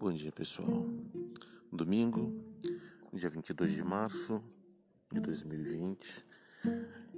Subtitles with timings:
[0.00, 0.86] Bom dia, pessoal.
[1.70, 2.34] Domingo,
[3.12, 4.42] dia 22 de março
[5.12, 6.24] de 2020.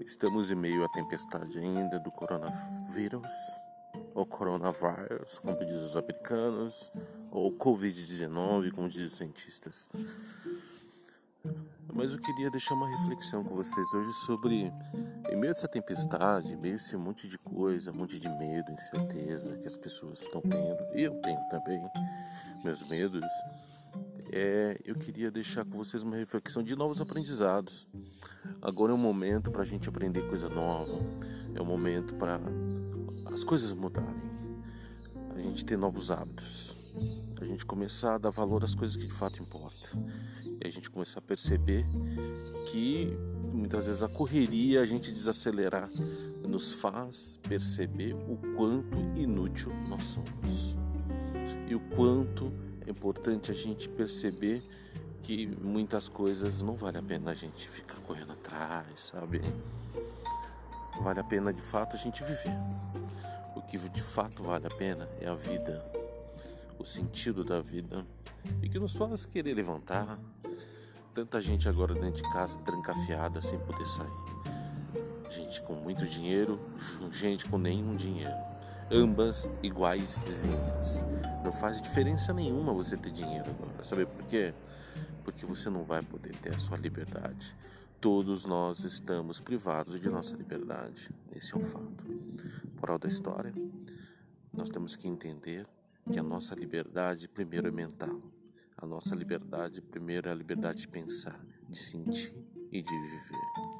[0.00, 3.30] Estamos em meio à tempestade ainda do coronavírus,
[4.14, 6.90] ou coronavírus, como dizem os americanos,
[7.30, 9.86] ou Covid-19, como dizem os cientistas.
[11.92, 14.72] Mas eu queria deixar uma reflexão com vocês hoje sobre,
[15.30, 18.28] em meio a essa tempestade, em meio a esse monte de coisa, um monte de
[18.38, 21.82] medo, incerteza que as pessoas estão tendo, e eu tenho também,
[22.64, 23.24] meus medos,
[24.32, 27.86] é, eu queria deixar com vocês uma reflexão de novos aprendizados.
[28.60, 30.92] Agora é um momento para a gente aprender coisa nova,
[31.54, 32.38] é um momento para
[33.32, 34.30] as coisas mudarem,
[35.34, 36.76] a gente ter novos hábitos,
[37.40, 40.06] a gente começar a dar valor às coisas que de fato importam
[40.62, 41.86] e a gente começar a perceber
[42.70, 43.16] que
[43.52, 45.88] muitas vezes a correria, a gente desacelerar,
[46.46, 50.76] nos faz perceber o quanto inútil nós somos
[51.70, 52.52] e o quanto
[52.86, 54.62] é importante a gente perceber
[55.22, 59.40] que muitas coisas não vale a pena a gente ficar correndo atrás, sabe?
[61.00, 62.56] Vale a pena de fato a gente viver.
[63.54, 65.84] O que de fato vale a pena é a vida,
[66.78, 68.04] o sentido da vida
[68.62, 70.18] e que nos faz querer levantar,
[71.12, 74.08] Tanta gente agora dentro de casa trancafiada sem poder sair.
[75.28, 76.60] Gente com muito dinheiro,
[77.10, 78.32] gente com nenhum dinheiro.
[78.90, 81.04] Ambas iguaizinhas.
[81.44, 83.84] Não faz diferença nenhuma você ter dinheiro agora.
[83.84, 84.52] Sabe por quê?
[85.24, 87.56] Porque você não vai poder ter a sua liberdade.
[88.00, 91.10] Todos nós estamos privados de nossa liberdade.
[91.34, 92.04] Esse é um fato.
[92.80, 93.52] Moral da história:
[94.52, 95.66] nós temos que entender
[96.10, 98.20] que a nossa liberdade primeiro é mental
[98.82, 102.34] a nossa liberdade, primeiro, é a liberdade de pensar, de sentir
[102.72, 103.79] e de viver.